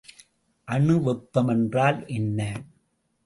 [0.67, 2.39] அணு வெப்பம் என்றால் என்ன?